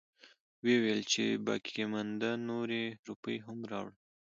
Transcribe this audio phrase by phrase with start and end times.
[0.63, 3.95] وويلې چې باقيمانده نورې روپۍ هم راوړه.